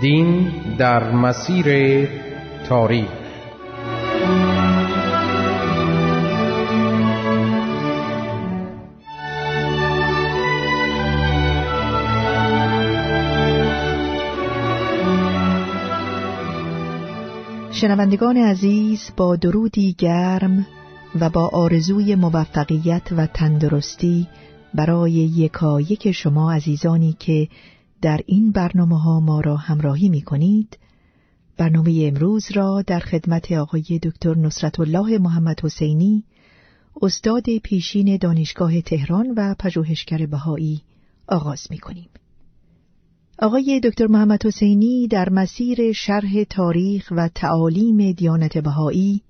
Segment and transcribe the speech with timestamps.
[0.00, 2.08] دین در مسیر
[2.68, 3.08] تاریخ.
[17.70, 20.66] شنوندگان عزیز با درودی گرم
[21.20, 24.28] و با آرزوی موفقیت و تندرستی
[24.74, 27.48] برای یکایک شما عزیزانی که
[28.02, 30.78] در این برنامه ها ما را همراهی می کنید
[31.56, 36.24] برنامه امروز را در خدمت آقای دکتر نصرت الله محمد حسینی
[37.02, 40.82] استاد پیشین دانشگاه تهران و پژوهشگر بهایی
[41.28, 42.08] آغاز می کنیم.
[43.38, 49.22] آقای دکتر محمد حسینی در مسیر شرح تاریخ و تعالیم دیانت بهایی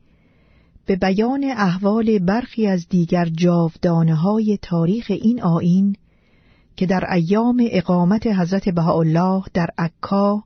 [0.87, 5.97] به بیان احوال برخی از دیگر جاودانه های تاریخ این آین
[6.79, 10.45] که در ایام اقامت حضرت بهاءالله در عکا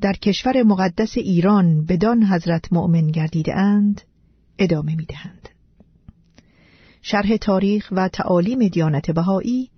[0.00, 4.00] در کشور مقدس ایران بدان حضرت مؤمن گردیده اند
[4.58, 5.48] ادامه می دهند.
[7.02, 9.70] شرح تاریخ و تعالیم دیانت بهایی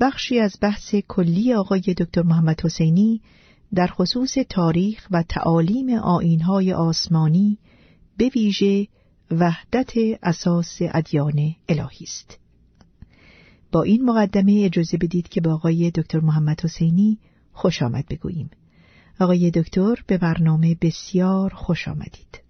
[0.00, 3.20] بخشی از بحث کلی آقای دکتر محمد حسینی
[3.74, 7.58] در خصوص تاریخ و تعالیم آینهای آسمانی
[8.16, 8.88] به ویژه
[9.30, 12.41] وحدت اساس ادیان الهی است.
[13.72, 17.18] با این مقدمه اجازه بدید که با آقای دکتر محمد حسینی
[17.52, 18.50] خوش آمد بگوییم.
[19.20, 22.42] آقای دکتر به برنامه بسیار خوش آمدید.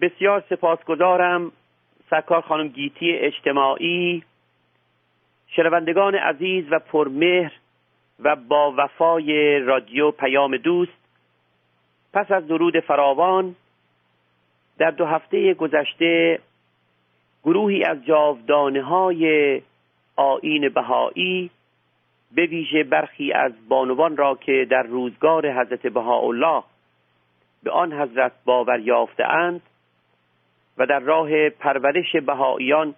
[0.00, 1.52] بسیار سپاسگزارم
[2.10, 4.22] سرکار خانم گیتی اجتماعی
[5.56, 7.52] شنوندگان عزیز و پرمهر
[8.20, 11.00] و با وفای رادیو پیام دوست
[12.12, 13.56] پس از درود فراوان
[14.78, 16.38] در دو هفته گذشته
[17.44, 19.62] گروهی از جاودانه های
[20.20, 21.50] آین بهایی
[22.34, 26.62] به ویژه برخی از بانوان را که در روزگار حضرت بهاءالله
[27.62, 29.60] به آن حضرت باور اند
[30.78, 32.94] و در راه پرورش بهاییان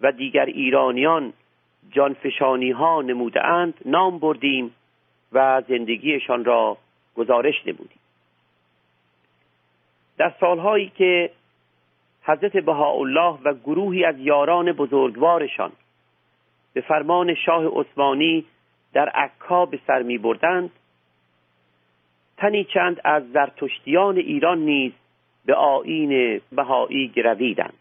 [0.00, 1.32] و دیگر ایرانیان
[1.90, 4.74] جانفشانی ها نموده اند نام بردیم
[5.32, 6.76] و زندگیشان را
[7.16, 8.00] گزارش نمودیم.
[10.18, 11.30] در سالهایی که
[12.22, 15.72] حضرت بهاءالله و گروهی از یاران بزرگوارشان
[16.72, 18.44] به فرمان شاه عثمانی
[18.92, 20.70] در عکا به سر می بردند.
[22.36, 24.92] تنی چند از زرتشتیان ایران نیز
[25.44, 27.78] به آین بهایی گرویدند.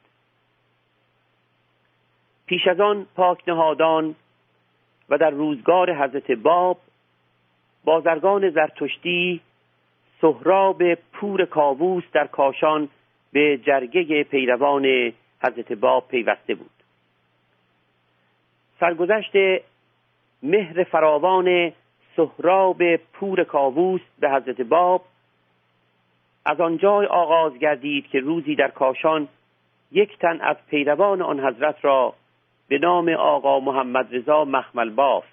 [2.46, 4.16] پیش از آن پاک نهادان
[5.10, 6.78] و در روزگار حضرت باب
[7.84, 9.42] بازرگان زرتشتی
[10.22, 12.90] سهراب پور کاووس در کاشان
[13.34, 15.14] به جرگه پیروان
[15.44, 16.81] حضرت باب پیوسته بود.
[18.82, 19.64] سرگذشت
[20.44, 21.72] مهر فراوان
[22.16, 25.06] سهراب پور کاووس به حضرت باب
[26.46, 29.28] از آنجا آغاز گردید که روزی در کاشان
[29.92, 32.14] یک تن از پیروان آن حضرت را
[32.68, 35.26] به نام آقا محمد رضا مخمل باف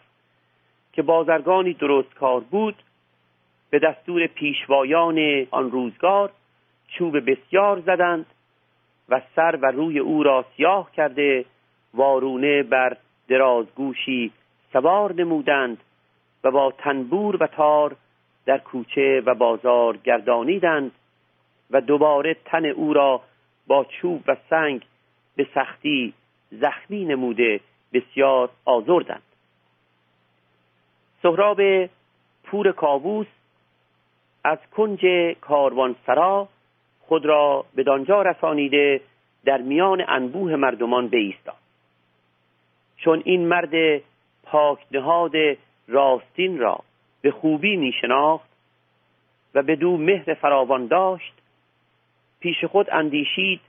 [0.92, 2.76] که بازرگانی درست کار بود
[3.70, 6.30] به دستور پیشوایان آن روزگار
[6.88, 8.26] چوب بسیار زدند
[9.08, 11.44] و سر و روی او را سیاه کرده
[11.94, 12.96] وارونه بر
[13.28, 14.32] درازگوشی
[14.72, 15.78] سوار نمودند
[16.44, 17.96] و با تنبور و تار
[18.46, 20.92] در کوچه و بازار گردانیدند
[21.70, 23.20] و دوباره تن او را
[23.66, 24.84] با چوب و سنگ
[25.36, 26.14] به سختی
[26.50, 27.60] زخمی نموده
[27.92, 29.22] بسیار آزردند.
[31.22, 31.60] سهراب
[32.44, 33.26] پور کاووس
[34.44, 35.06] از کنج
[35.40, 36.48] کاروانسرا
[37.00, 39.00] خود را به دانجا رسانیده
[39.44, 41.67] در میان انبوه مردمان بایستاد
[42.98, 44.02] چون این مرد
[44.42, 45.32] پاک نهاد
[45.88, 46.80] راستین را
[47.22, 48.48] به خوبی می شناخت
[49.54, 51.32] و به دو مهر فراوان داشت
[52.40, 53.60] پیش خود اندیشید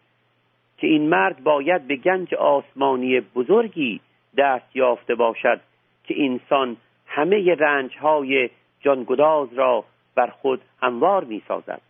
[0.77, 4.01] که این مرد باید به گنج آسمانی بزرگی
[4.37, 5.61] دست یافته باشد
[6.03, 6.77] که انسان
[7.07, 8.49] همه رنج های
[8.81, 9.85] جانگداز را
[10.15, 11.81] بر خود هموار می سازد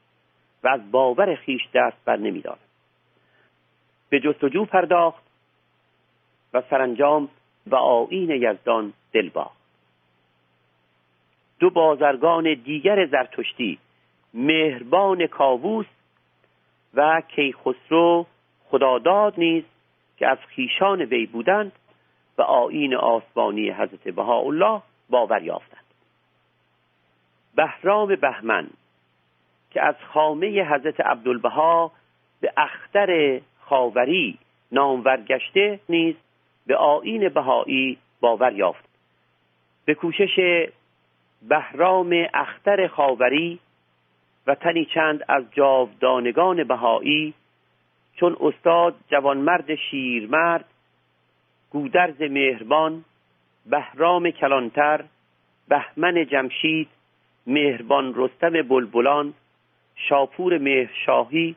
[0.64, 2.60] و از باور خیش دست بر نمی دارد.
[4.10, 5.29] به جستجو پرداخت
[6.54, 7.30] و سرانجام
[7.68, 9.60] و آین یزدان دل باخت
[11.60, 13.80] دو بازرگان دیگر زرتشتی
[14.34, 15.86] مهربان کاووس
[16.94, 18.26] و کیخسرو
[18.70, 19.64] خداداد نیز
[20.18, 21.72] که از خیشان وی بودند
[22.38, 25.84] و آین آسمانی حضرت بهاءالله باور یافتند.
[27.56, 28.68] بهرام بهمن
[29.72, 31.92] که از خامه حضرت عبدالبها
[32.42, 34.38] به اختر خاوری
[34.72, 36.16] نامور گشته نیز
[36.70, 38.90] به آین بهایی باور یافت.
[39.86, 40.66] به کوشش
[41.50, 43.60] بهرام اختر خاوری
[44.48, 47.34] و تنی چند از جاودانگان بهایی
[48.16, 50.66] چون استاد جوانمرد شیرمرد
[51.70, 53.06] گودرز مهربان
[53.66, 55.04] بهرام کلانتر
[55.68, 56.88] بهمن جمشید
[57.48, 59.34] مهربان رستم بلبلان
[59.96, 61.56] شاپور مهرشاهی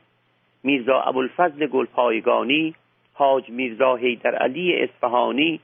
[0.63, 2.75] میرزا ابوالفضل گلپایگانی
[3.15, 5.61] حاج میرزا حیدر علی اصفهانی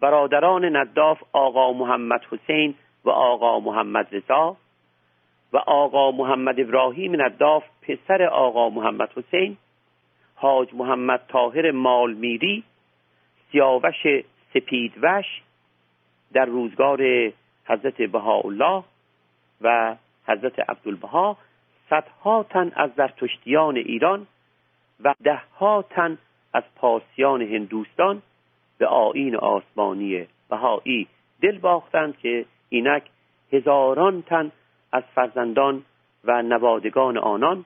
[0.00, 2.74] برادران نداف آقا محمد حسین
[3.04, 4.56] و آقا محمد رضا
[5.52, 9.56] و آقا محمد ابراهیم نداف پسر آقا محمد حسین
[10.34, 12.64] حاج محمد طاهر مالمیری
[13.52, 14.06] سیاوش
[14.54, 15.42] سپیدوش
[16.32, 17.00] در روزگار
[17.64, 18.84] حضرت بهاءالله
[19.60, 19.96] و
[20.26, 21.36] حضرت عبدالبها
[21.90, 24.26] صدها تن از زرتشتیان ایران
[25.00, 26.18] و دهها تن
[26.54, 28.22] از پارسیان هندوستان
[28.78, 31.06] به آین آسمانی بهایی
[31.42, 33.02] دل باختند که اینک
[33.52, 34.52] هزاران تن
[34.92, 35.84] از فرزندان
[36.24, 37.64] و نوادگان آنان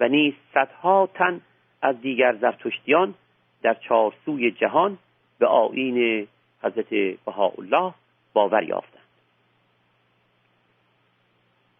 [0.00, 1.40] و نیز صدها تن
[1.82, 3.14] از دیگر زرتشتیان
[3.62, 4.98] در چارسوی جهان
[5.38, 6.28] به آین
[6.62, 7.94] حضرت بهاءالله
[8.32, 9.00] باور یافتند.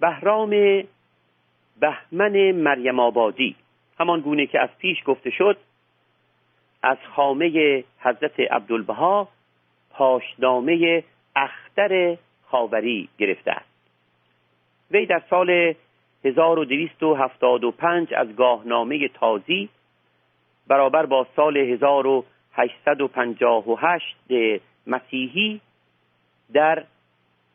[0.00, 0.50] بهرام
[1.80, 3.56] بهمن مریم آبادی
[4.00, 5.56] همان گونه که از پیش گفته شد
[6.82, 9.28] از خامه حضرت عبدالبها
[9.90, 11.04] پاشنامه
[11.36, 12.16] اختر
[12.46, 13.70] خاوری گرفته است
[14.90, 15.74] وی در سال
[16.24, 19.68] 1275 از گاهنامه تازی
[20.66, 24.16] برابر با سال 1858
[24.86, 25.60] مسیحی
[26.52, 26.84] در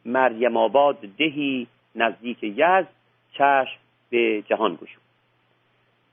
[0.06, 2.88] مریم آباد دهی نزدیک یزد
[3.32, 3.78] چشم
[4.10, 5.02] به جهان گشود.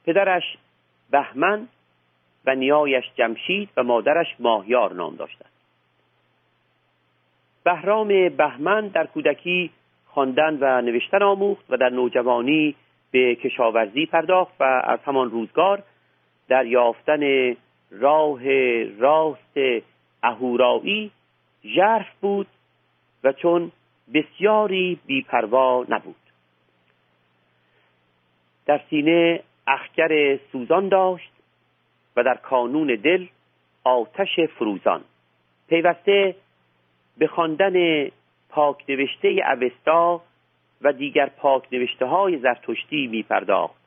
[0.04, 0.56] پدرش
[1.10, 1.68] بهمن
[2.46, 5.50] و نیایش جمشید و مادرش ماهیار نام داشتند.
[7.64, 9.70] بهرام بهمن در کودکی
[10.06, 12.74] خواندن و نوشتن آموخت و در نوجوانی
[13.10, 15.82] به کشاورزی پرداخت و از همان روزگار
[16.48, 17.54] در یافتن
[17.90, 18.40] راه
[18.84, 19.84] راست
[20.22, 21.10] اهورایی
[21.64, 22.46] ژرف بود
[23.24, 23.72] و چون
[24.14, 26.16] بسیاری بیپروا نبود.
[28.66, 31.31] در سینه اخگر سوزان داشت
[32.16, 33.26] و در کانون دل
[33.84, 35.04] آتش فروزان.
[35.68, 36.34] پیوسته
[37.18, 38.08] به خواندن
[38.48, 40.22] پاک نوشته اوستا
[40.82, 43.82] و دیگر پاک نوشته های زرتشتی می پرداخت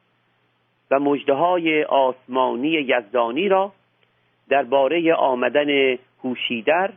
[0.92, 3.72] و مجده های آسمانی یزدانی را
[4.50, 6.94] درباره آمدن هوشیدر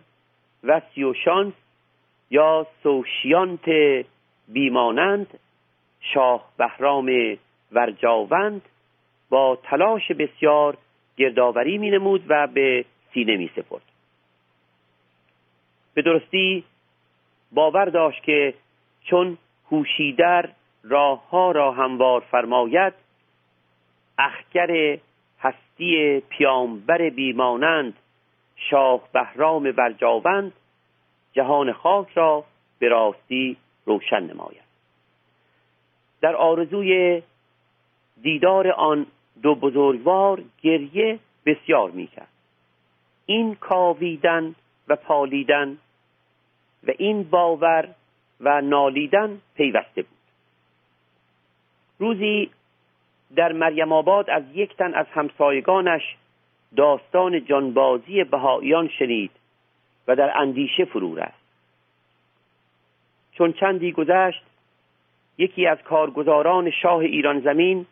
[0.65, 1.55] و سیوشانس
[2.31, 3.69] یا سوشیانت
[4.49, 5.39] بیمانند
[6.01, 7.37] شاه بهرام
[7.73, 8.63] ورجاوند
[9.31, 10.77] با تلاش بسیار
[11.19, 12.85] گردآوری می نمود و به
[13.15, 13.82] سینه می سپرد.
[15.94, 16.65] به درستی
[17.53, 18.55] باور داشت که
[19.05, 19.38] چون
[19.70, 20.49] هوشیدر
[20.82, 22.95] راه ها را هموار فرماید
[24.19, 24.99] اخگر
[25.40, 27.97] هستی پیامبر بیمانند
[28.57, 30.52] شاه بهرام برجاوند
[31.33, 32.45] جهان خاک را
[32.78, 34.69] به راستی روشن نماید.
[36.21, 37.23] در آرزوی
[38.23, 39.07] دیدار آن
[39.42, 42.28] دو بزرگوار گریه بسیار می‌کرد.
[43.26, 44.54] این کاویدن
[44.88, 45.78] و پالیدن
[46.87, 47.88] و این باور
[48.40, 50.18] و نالیدن پیوسته بود.
[51.99, 52.50] روزی
[53.37, 56.16] در مریم آباد از یک تن از همسایگانش
[56.76, 59.30] داستان جانبازی بهاییان شنید
[60.09, 61.49] و در اندیشه فرو رفت.
[63.33, 64.42] چون چندی گذشت
[65.38, 67.87] یکی از کارگزاران شاه ایران زمین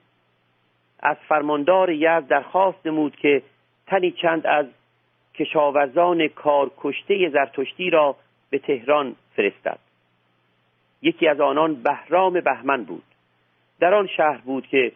[1.00, 3.42] از فرماندار یزد درخواست نمود که
[3.86, 4.66] تنی چند از
[5.34, 8.16] کشاورزان کارکشته زرتشتی را
[8.50, 9.78] به تهران فرستد.
[11.02, 13.02] یکی از آنان بهرام بهمن بود.
[13.80, 14.92] در آن شهر بود که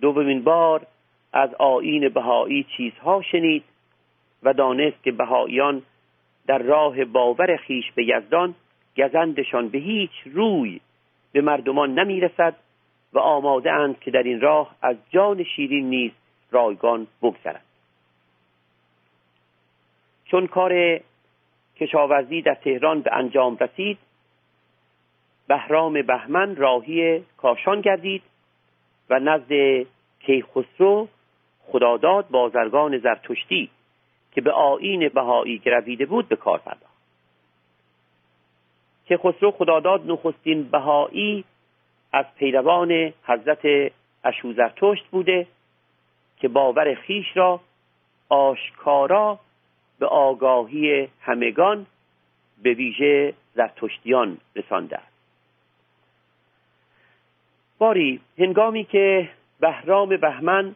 [0.00, 0.86] دومین بار
[1.32, 3.64] از آین بهایی چیزها شنید
[4.42, 5.82] و دانست که بهاییان
[6.46, 8.54] در راه باور خیش به یزدان
[8.96, 10.80] گزندشان به هیچ روی
[11.32, 12.54] به مردمان نمی‌رسد
[13.12, 16.12] و آماده اند که در این راه از جان شیرین نیز
[16.50, 17.64] رایگان بگذرند
[20.24, 21.00] چون کار
[21.76, 23.98] کشاورزی در تهران به انجام رسید
[25.48, 28.22] بهرام بهمن راهی کاشان گردید
[29.10, 29.86] و نزد
[30.20, 31.08] کیخسرو
[31.66, 33.70] خداداد بازرگان زرتشتی
[34.32, 36.98] که به آین بهایی گرویده بود به کار پرداخت.
[39.06, 41.44] که خسرو خداداد نخستین بهایی
[42.12, 43.92] از پیروان حضرت
[44.24, 45.46] اشوزرتشت بوده
[46.40, 47.60] که باور خیش را
[48.28, 49.38] آشکارا
[49.98, 51.86] به آگاهی همگان
[52.62, 54.96] به ویژه زرتشتیان رسانده.
[54.96, 55.18] است
[57.78, 59.28] باری هنگامی که
[59.60, 60.74] بهرام بهمن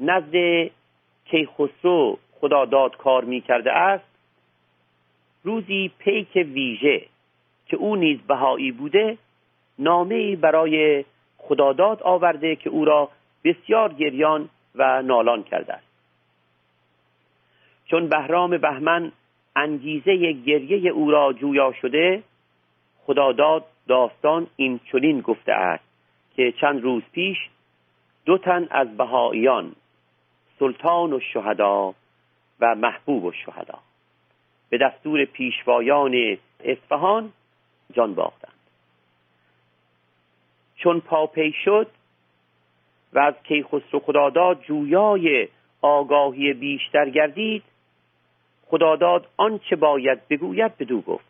[0.00, 0.70] نزد
[1.24, 4.04] کیخسرو خدا داد کار می کرده است
[5.44, 7.06] روزی پیک ویژه
[7.66, 9.18] که او نیز بهایی بوده
[9.78, 11.04] نامه برای
[11.38, 13.08] خداداد آورده که او را
[13.44, 15.88] بسیار گریان و نالان کرده است.
[17.86, 19.12] چون بهرام بهمن
[19.56, 22.22] انگیزه گریه او را جویا شده
[23.06, 25.84] خداداد داستان این چنین گفته است
[26.36, 27.38] که چند روز پیش
[28.24, 29.72] دو تن از بهاییان
[30.58, 31.94] سلطان و شهدا
[32.60, 33.78] و محبوب و شهدا
[34.70, 37.32] به دستور پیشوایان اصفهان
[37.92, 38.57] جان باختند.
[40.78, 41.86] چون پاپی شد
[43.12, 45.48] و از کیخسرو خداداد جویای
[45.82, 47.62] آگاهی بیشتر گردید
[48.66, 51.24] خداداد آنچه باید بگوید بدو گفت.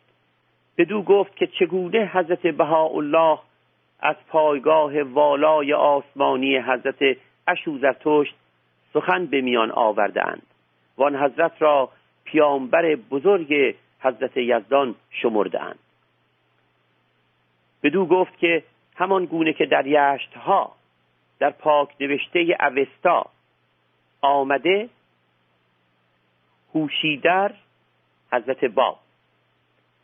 [0.77, 3.39] بدو گفت که چگونه حضرت بهاءالله
[3.99, 8.35] از پایگاه والای آسمانی حضرت اشوزرتشت
[8.93, 10.47] سخن به میان آوردهاند
[10.97, 11.89] و آن حضرت را
[12.23, 15.79] پیامبر بزرگ حضرت یزدان شمردهاند
[17.83, 18.63] بدو گفت که
[18.99, 20.75] همان گونه که در یشت ها
[21.39, 23.25] در پاک نوشته اوستا
[24.21, 24.89] آمده
[26.75, 27.53] هوشیدر
[28.31, 28.99] حضرت باب.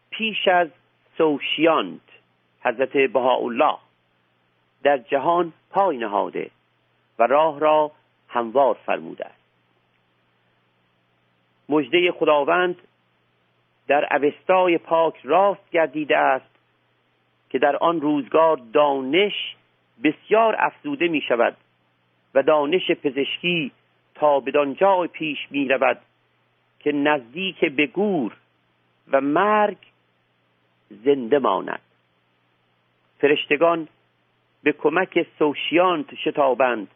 [0.09, 0.67] پیش از
[1.17, 2.01] سوشیاند
[2.61, 3.77] حضرت بهاءالله
[4.83, 6.51] در جهان پای نهاده
[7.19, 7.91] و راه را
[8.27, 9.45] هموار فرموده است.
[11.69, 12.75] مجده خداوند
[13.87, 16.54] در اوستای پاک راست گردیده است
[17.49, 19.55] که در آن روزگار دانش
[20.03, 21.57] بسیار افزوده می شود
[22.35, 23.71] و دانش پزشکی
[24.15, 26.01] تا بدان پیش می رود
[26.79, 28.37] که نزدیک به گور
[29.11, 29.77] و مرگ
[30.89, 31.81] زنده ماند.
[33.19, 33.87] فرشتگان
[34.63, 36.87] به کمک سوشیانت شتابند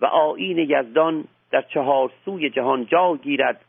[0.00, 3.64] و آین یزدان در چهار سوی جهان جا گیرد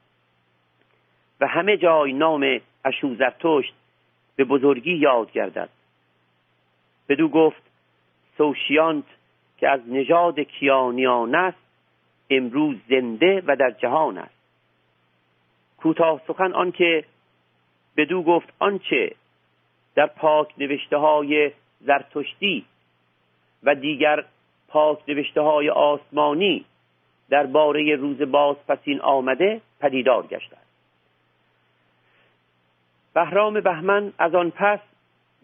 [1.42, 3.74] و همه جای نام اشوزرتشت
[4.36, 5.70] به بزرگی یاد گردد.
[7.10, 7.62] بدو گفت
[8.38, 9.06] سوشیانت
[9.58, 11.58] که از نژاد کیانیان است
[12.30, 14.36] امروز زنده و در جهان است.
[15.78, 17.06] کوتاه سخن آنکه
[17.98, 19.16] بدو گفت آنچه
[19.96, 22.66] در پاک نوشته های زرتشتی
[23.64, 24.26] و دیگر
[24.68, 26.66] پاک نوشته های آسمانی
[27.52, 30.58] باره روز بازپسین آمده پدیدار گشته
[33.14, 34.80] بهرام بهمن از آن پس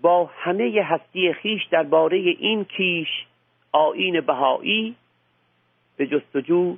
[0.01, 3.07] با همه هستی خیش درباره این کیش
[3.71, 4.95] آین بهایی
[5.97, 6.77] به جستجو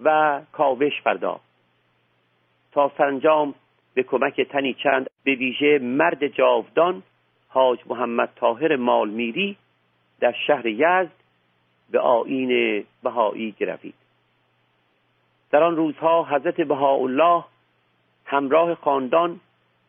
[0.00, 1.44] و کاوش پرداخت.
[2.72, 3.54] تا سرانجام
[3.94, 7.02] به کمک تنی چند به ویژه مرد جاودان
[7.48, 9.56] حاج محمد طاهر مالمیری
[10.20, 11.12] در شهر یزد
[11.90, 13.94] به آین بهایی گروید.
[15.50, 17.44] در آن روزها حضرت بهاءالله
[18.24, 19.40] همراه خاندان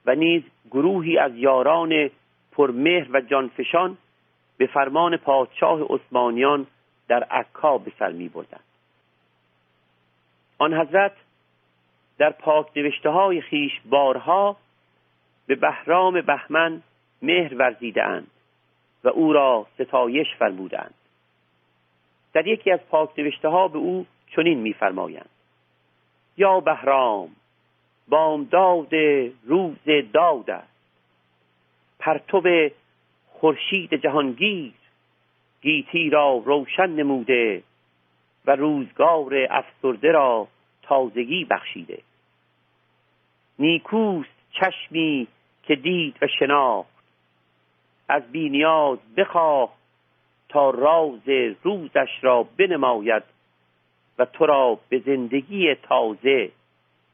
[0.05, 2.09] و نیز گروهی از یاران
[2.51, 3.97] پرمهر و جانفشان
[4.57, 6.67] به فرمان پادشاه عثمانیان
[7.07, 8.63] در عکا به سر می بردند.
[10.57, 11.13] آن حضرت
[12.17, 14.57] در پاک نوشته های خیش بارها
[15.47, 16.81] به بهرام بهمن
[17.21, 18.27] مهر ورزیده اند
[19.03, 20.93] و او را ستایش فرمودند
[22.33, 24.05] در یکی از پاک نوشته ها به او
[24.35, 25.29] چنین میفرمایند
[26.37, 27.29] یا بهرام
[28.11, 28.95] بامداد
[29.45, 29.77] روز
[30.13, 30.67] داد است.
[31.99, 32.69] پرتو
[33.27, 34.73] خورشید جهانگیر
[35.61, 37.63] گیتی را روشن نموده
[38.45, 40.47] و روزگار افسرده را
[40.81, 42.01] تازگی بخشیده.
[43.59, 45.27] نیکوست چشمی
[45.63, 47.03] که دید و شناخت.
[48.09, 49.73] از بینیاز بخواه
[50.49, 51.29] تا راز
[51.63, 53.23] روزش را بنماید
[54.17, 56.51] و تو را به زندگی تازه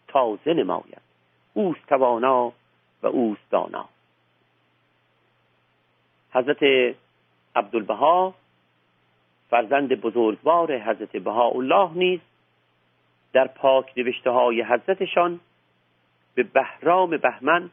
[0.08, 1.02] تازه نماید.
[1.54, 2.54] اوست توانا
[3.04, 3.90] و اوست دانا.
[6.32, 6.64] حضرت
[7.56, 8.34] عبدالبها
[9.50, 12.20] فرزند بزرگوار حضرت بهاءالله نیز
[13.34, 15.40] در پاک نوشته های حضرتشان
[16.36, 17.70] به بهرام بهمن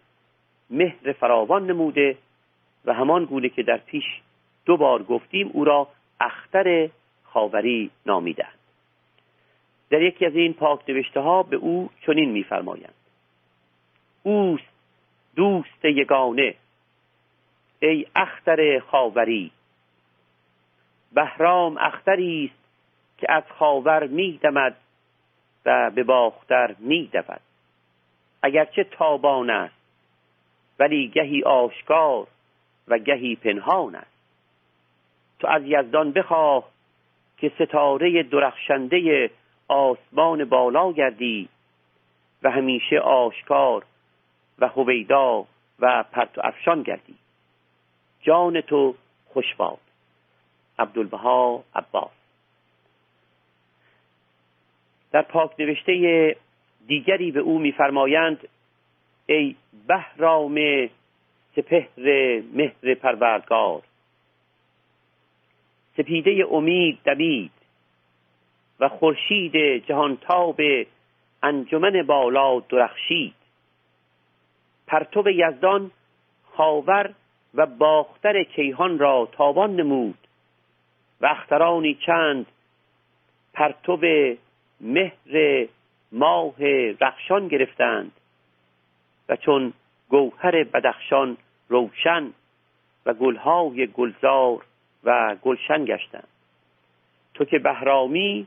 [0.71, 2.19] مهر فراوان نموده
[2.85, 4.05] و همان گونه که در پیش
[4.65, 5.89] دو بار گفتیم او را
[6.21, 6.91] اختر
[7.25, 8.64] خاوری نامیدند.
[9.95, 12.95] در یکی از این پاک نوشته ها به او چنین میفرمایند.
[14.23, 14.65] اوست
[15.37, 16.55] دوست یگانه
[17.81, 19.51] ای اختر خاوری.
[21.13, 22.65] بهرام اختری است
[23.19, 24.77] که از خاور میدمد
[25.67, 27.41] و به باختر میدود.
[28.43, 29.75] اگرچه تابان است
[30.79, 32.27] ولی گهی آشکار
[32.89, 34.17] و گهی پنهان است.
[35.41, 36.69] تو از یزدان بخواه
[37.39, 39.31] که ستاره درخشنده
[39.69, 41.49] آسمان بالا گردی
[42.43, 43.85] و همیشه آشکار
[44.59, 45.47] و هویدا
[45.81, 47.15] و پرتو افشان گردی.
[48.23, 48.95] جان تو
[49.29, 49.79] خوشباد
[50.79, 52.11] عبدالبها عباس.
[55.13, 56.37] در پاک نوشته
[56.87, 58.49] دیگری به او میفرمایند
[59.27, 59.57] ای
[59.87, 60.59] بهرام
[61.57, 63.83] سپهر مهر پروردگار.
[65.97, 67.51] سپیده امید دمید
[68.81, 70.61] و خورشید جهانتاب
[71.43, 73.35] انجمن بالا درخشید.
[74.87, 75.91] پرتو یزدان
[76.57, 77.15] خاور
[77.55, 80.19] و باختر کیهان را تابان نمود
[81.21, 82.47] و اخترانی چند
[83.53, 83.99] پرتو
[84.81, 85.67] مهر
[86.13, 86.55] ماه
[87.01, 88.13] رخشان گرفتند
[89.29, 89.73] و چون
[90.09, 91.37] گوهر بدخشان
[91.69, 92.33] روشن
[93.07, 94.65] و گلهای گلزار
[95.05, 96.29] و گلشن گشتند.
[97.35, 98.47] تو که بهرامی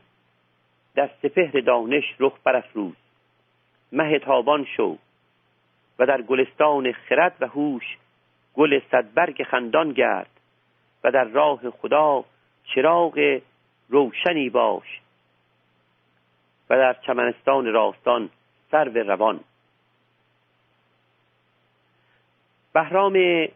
[0.98, 2.94] در سپهر دانش رخ برافروز.
[3.92, 4.98] مه تابان شو
[5.98, 7.96] و در گلستان خرد و هوش
[8.54, 10.30] گل صدبرگ خندان گرد
[11.04, 12.24] و در راه خدا
[12.64, 13.40] چراغ
[13.88, 15.00] روشنی باش
[16.70, 18.30] و در چمنستان راستان
[18.70, 19.40] سر به روان.
[22.72, 23.48] بهرام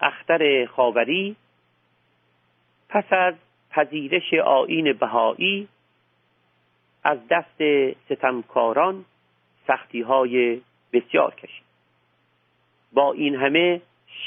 [0.00, 1.36] اختر خاوری
[2.88, 3.34] پس از
[3.70, 5.68] پذیرش آین بهایی
[7.04, 7.62] از دست
[8.04, 9.04] ستمکاران
[9.66, 10.60] سختی های
[10.92, 11.64] بسیار کشید.
[12.92, 13.80] با این همه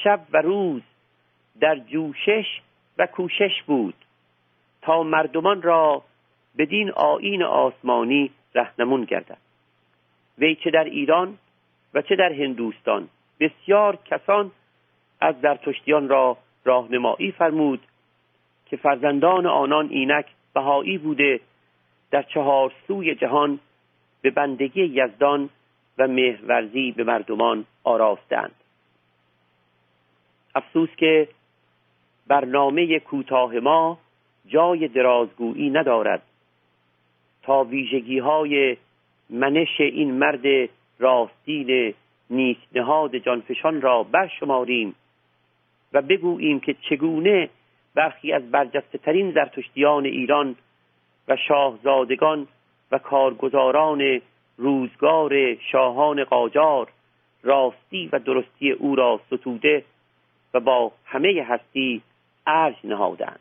[0.03, 0.81] شب و روز
[1.59, 2.61] در جوشش
[2.97, 3.95] و کوشش بود
[4.81, 6.03] تا مردمان را
[6.57, 9.37] بدین آین آسمانی رهنمون گردد.
[10.37, 11.37] وی چه در ایران
[11.93, 13.09] و چه در هندوستان
[13.39, 14.51] بسیار کسان
[15.21, 17.81] از درتشتیان را راهنمایی فرمود
[18.65, 21.39] که فرزندان آنان اینک بهایی بوده
[22.11, 23.59] در چهار سوی جهان
[24.21, 25.49] به بندگی یزدان
[25.97, 28.55] و مهرورزی به مردمان آراستند.
[30.55, 31.27] افسوس که
[32.27, 33.97] برنامه کوتاه ما
[34.47, 36.21] جای درازگویی ندارد
[37.43, 38.77] تا ویژگی های
[39.29, 41.93] منش این مرد راستین
[42.29, 44.95] نیک نهاد جانفشان را برشماریم
[45.93, 47.49] و بگوییم که چگونه
[47.95, 50.55] برخی از برجسته ترین زرتشتیان ایران
[51.27, 52.47] و شاهزادگان
[52.91, 54.21] و کارگزاران
[54.57, 56.91] روزگار شاهان قاجار
[57.43, 59.83] راستی و درستی او را ستوده
[60.53, 62.01] و با همه هستی
[62.47, 63.39] ارج نهادند.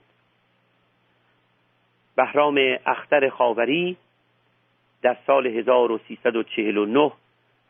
[2.17, 3.97] بهرام اختر خاوری
[5.03, 7.13] در سال 1349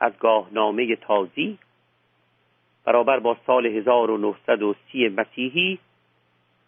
[0.00, 1.59] از گاهنامه تازی
[2.85, 5.79] برابر با سال 1930 مسیحی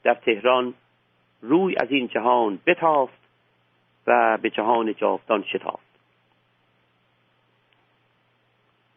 [0.02, 0.74] در تهران
[1.42, 3.25] روی از این جهان بتافت.
[4.06, 5.86] و به جهان جاودان شتافت.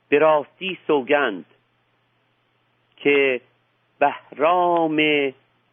[0.09, 1.45] به راستی سوگند
[2.97, 3.41] که
[3.99, 4.99] بهرام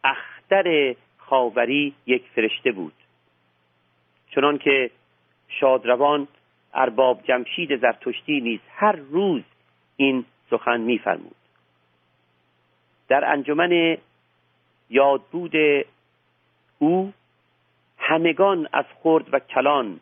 [0.03, 2.93] اختر خاوری یک فرشته بود.
[4.35, 4.91] چنان که
[5.47, 6.27] شادروان
[6.73, 9.43] ارباب جمشید زرتشتی نیز هر روز
[9.95, 11.35] این سخن میفرمود.
[13.07, 13.97] در انجمن
[14.89, 15.55] یادبود
[16.79, 17.13] او
[18.09, 19.99] همگان از خرد و کلان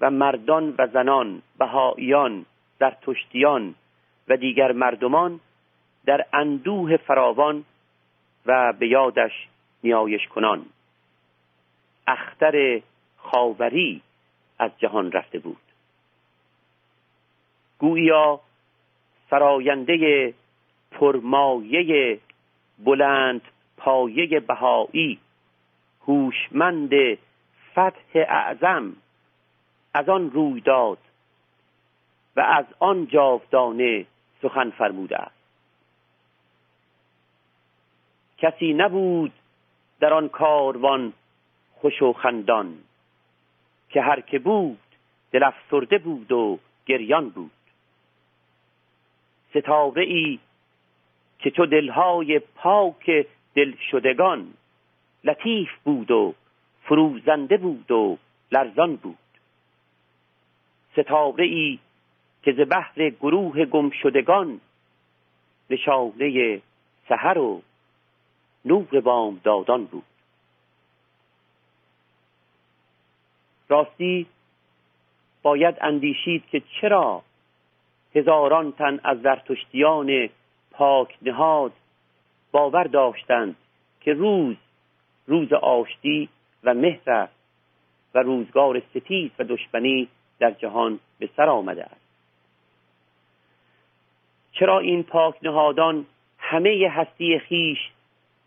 [0.00, 2.46] و مردان و زنان بهاییان
[2.80, 3.74] زرتشتیان
[4.28, 5.40] و دیگر مردمان
[6.06, 7.64] در اندوه فراوان
[8.46, 9.48] و به یادش
[9.82, 10.66] نیایش کنان.
[12.06, 12.80] اختر
[13.16, 14.02] خاوری
[14.58, 15.62] از جهان رفته بود.
[17.78, 18.40] گویا
[19.30, 20.34] سراینده
[20.90, 22.18] پرمایه
[22.78, 23.42] بلند
[23.76, 25.18] پایه بهایی
[26.06, 26.90] هوشمند
[27.74, 28.96] فتح اعظم
[29.94, 30.98] از آن روی داد
[32.36, 34.06] و از آن جاودانه
[34.42, 35.44] سخن فرموده است.
[38.38, 39.32] کسی نبود
[40.00, 41.12] در آن کاروان
[41.74, 42.78] خوش و خندان
[43.90, 44.78] که هر که بود
[45.32, 47.50] دل افسرده بود و گریان بود.
[49.50, 50.38] ستاره ای
[51.38, 54.54] که چو دلهای پاک دل شدگان
[55.24, 56.34] لطیف بود و
[56.84, 58.18] فروزنده بود و
[58.52, 59.18] لرزان بود.
[60.92, 61.78] ستاره ای
[62.42, 64.60] که ز بحر گروه گم شدگان
[65.70, 66.60] نشانه
[67.08, 67.62] سحر و
[68.64, 70.04] نور بام دادان بود.
[73.68, 74.26] راستی
[75.42, 77.22] باید اندیشید که چرا
[78.14, 80.28] هزاران تن از زرتشتیان
[80.70, 81.72] پاک نهاد
[82.52, 83.56] باور داشتند
[84.00, 84.56] که روز
[85.26, 86.28] روز آشتی
[86.64, 87.28] و مهر
[88.14, 92.04] و روزگار ستیز و دشمنی در جهان به سر آمده است.
[94.52, 96.06] چرا این پاک نهادان
[96.38, 97.78] همه هستی خیش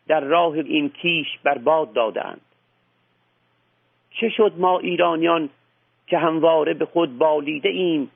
[0.08, 2.42] در راه این کیش برباد دادند؟
[4.12, 5.50] چه شد ما ایرانیان
[6.08, 8.12] که همواره به خود بالیده ایم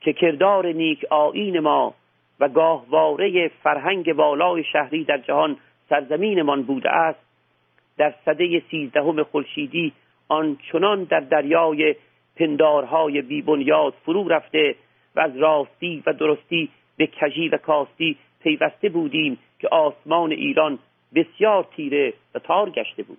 [0.00, 1.94] که کردار نیک آین ما
[2.40, 5.56] و گاهواره فرهنگ بالای شهری در جهان
[5.88, 7.23] سرزمینمان بوده است؟
[7.96, 9.92] در صده سیزدهم خورشیدی
[10.28, 11.94] آنچنان در دریای
[12.36, 14.74] پندارهای بیبنیاد فرو رفته
[15.16, 20.78] و از راستی و درستی به کجی و کاستی پیوسته بودیم که آسمان ایران
[21.14, 23.18] بسیار تیره و تار گشته بود.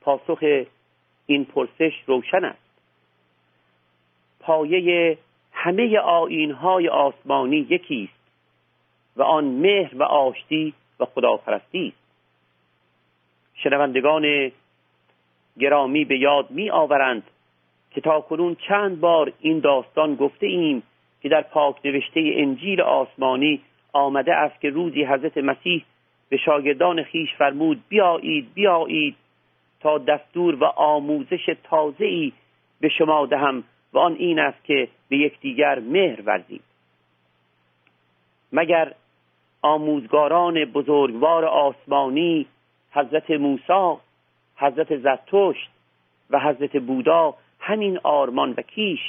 [0.00, 0.64] پاسخ
[1.26, 2.66] این پرسش روشن است.
[4.40, 5.18] پایه
[5.52, 8.30] همه آینهای آسمانی یکی است
[9.16, 12.05] و آن مهر و آشتی و خداپرستی است.
[13.56, 14.52] شنوندگان
[15.58, 17.22] گرامی به یاد می آورند
[17.90, 20.82] که تا کنون چند بار این داستان گفته ایم
[21.22, 23.60] که در پاک نوشته انجیل آسمانی
[23.92, 25.84] آمده است که روزی حضرت مسیح
[26.28, 29.16] به شاگردان خیش فرمود بیایید بیایید
[29.80, 32.32] تا دستور و آموزش تازه‌ای
[32.80, 36.62] به شما دهم و آن این است که به یکدیگر مهر ورزید.
[38.52, 38.92] مگر
[39.62, 42.46] آموزگاران بزرگوار آسمانی
[42.96, 44.00] حضرت موسی
[44.56, 45.70] حضرت زرتشت
[46.30, 49.00] و حضرت بودا همین آرمان و کیش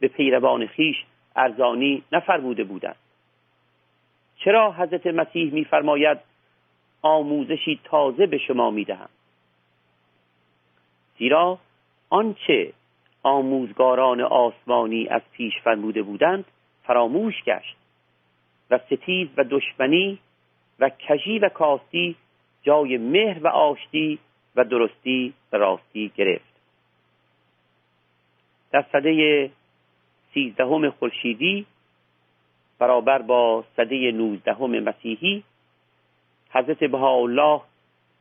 [0.00, 0.96] به پیروان خیش
[1.36, 2.96] ارزانی نفرموده بودند.
[4.36, 6.18] چرا حضرت مسیح میفرماید
[7.02, 9.08] آموزشی تازه به شما می‌دهم؟
[11.18, 11.58] زیرا
[12.10, 12.72] آنچه
[13.22, 16.44] آموزگاران آسمانی از پیش فرموده بودند
[16.82, 17.76] فراموش گشت
[18.70, 20.18] و ستیز و دشمنی
[20.78, 22.16] و کژی و کاستی
[22.68, 24.18] جای مهر و آشتی
[24.56, 26.60] و درستی و راستی گرفت.
[28.72, 29.50] در سده
[30.34, 31.66] سیزدهم خورشیدی
[32.78, 35.44] برابر با سده نوزدهم مسیحی
[36.50, 37.60] حضرت بهاءالله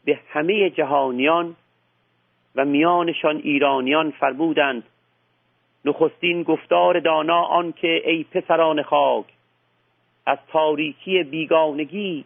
[0.06, 1.56] به همه جهانیان
[2.56, 4.84] و میانشان ایرانیان فرمودند
[5.86, 9.26] نخستین گفتار دانا آن که ای پسران خاک
[10.26, 12.26] از تاریکی بیگانگی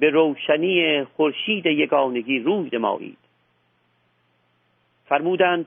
[0.00, 3.18] به روشنی خورشید یگانگی روی نمایید.
[5.08, 5.66] فرمودند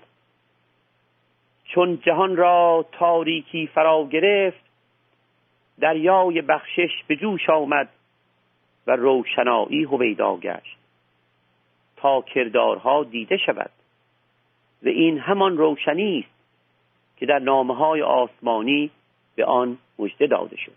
[1.65, 4.63] چون جهان را تاریکی فرا گرفت
[5.79, 7.89] دریای بخشش به جوش آمد
[8.87, 10.77] و روشنایی هویدا گشت.
[11.95, 13.71] تا کردارها دیده شود
[14.83, 16.39] و این همان روشنی است
[17.17, 18.91] که در نامه های آسمانی
[19.35, 20.75] به آن مژده داده شد.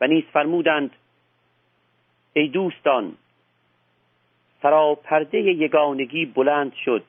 [0.00, 0.90] و نیز فرمودند
[2.36, 3.16] ای دوستان
[4.62, 7.04] سراپرده یگانگی بلند شد.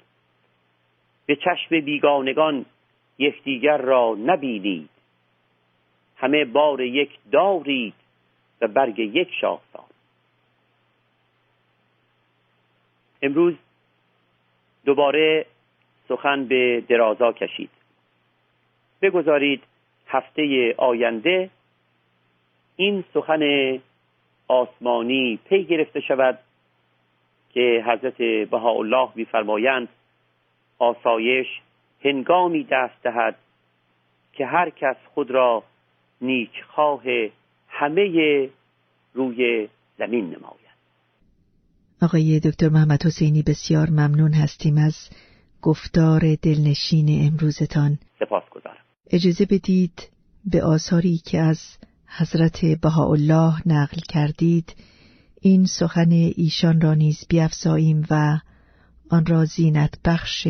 [1.25, 2.65] به چشم بیگانگان
[3.17, 4.89] یکدیگر را نبینید.
[6.17, 7.93] همه بار یک دارید
[8.61, 9.85] و برگ یک شاخسان
[13.21, 13.55] امروز
[14.85, 15.45] دوباره
[16.07, 17.69] سخن به درازا کشید.
[19.01, 19.63] بگذارید
[20.07, 21.49] هفته آینده
[22.75, 23.41] این سخن
[24.47, 26.39] آسمانی پی گرفته شود
[27.53, 28.17] که حضرت
[28.49, 29.87] بهاءالله میفرمایند
[30.79, 31.47] آسایش
[32.03, 33.35] هنگامی دست دهد
[34.33, 35.63] که هر کس خود را
[36.21, 37.03] نیکخواه
[37.67, 38.49] همه
[39.13, 40.67] روی زمین نماید.
[42.01, 45.09] آقای دکتر محمد حسینی بسیار ممنون هستیم از
[45.61, 47.97] گفتار دلنشین امروزتان.
[48.19, 50.09] سپاس گذارم اجازه بدید
[50.51, 54.75] به آثاری که از حضرت بهاءالله نقل کردید
[55.41, 58.39] این سخن ایشان را نیز بیافزاییم و
[59.09, 60.47] آن را زینت بخش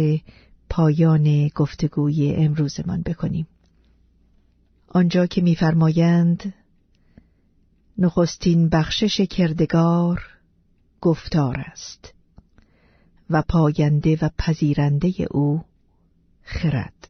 [0.70, 3.48] پایان گفتگوی امروزمان بکنیم.
[4.88, 6.54] آنجا که میفرمایند
[7.98, 10.22] نخستین بخشش کردگار
[11.02, 12.14] گفتار است
[13.30, 15.64] و پاینده و پذیرنده او
[16.44, 17.08] خرد.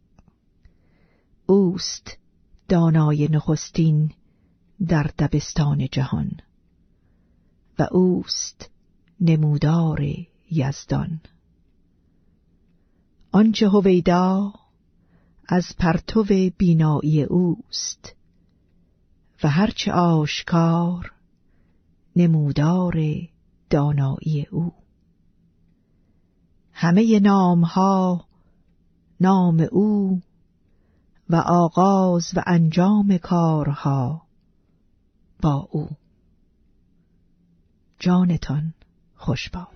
[1.46, 2.18] اوست
[2.70, 4.12] دانای نخستین
[4.86, 6.32] در دبستان جهان.
[7.80, 8.70] و اوست
[9.22, 10.02] نمودار
[10.52, 11.20] یزدان.
[13.32, 14.54] آنچه هویدا
[15.48, 16.26] از پرتو
[16.58, 18.16] بینایی اوست
[19.44, 21.12] و هرچه آشکار
[22.16, 22.96] نمودار
[23.70, 24.74] دانایی او.
[26.74, 28.26] همه نامها
[29.22, 30.22] نام او
[31.30, 34.27] و آغاز و انجام کارها
[35.42, 35.90] با او.
[38.00, 38.74] جانتان
[39.16, 39.68] خوش باد